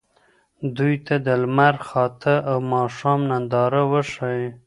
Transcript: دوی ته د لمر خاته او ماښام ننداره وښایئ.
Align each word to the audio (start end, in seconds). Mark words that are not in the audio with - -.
دوی 0.77 0.95
ته 1.05 1.15
د 1.25 1.27
لمر 1.41 1.75
خاته 1.87 2.35
او 2.49 2.57
ماښام 2.73 3.19
ننداره 3.29 3.81
وښایئ. 3.91 4.45